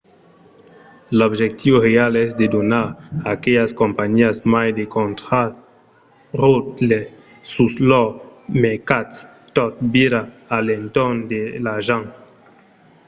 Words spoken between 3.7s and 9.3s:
companhiás mai de contraròtle sus lors mercats;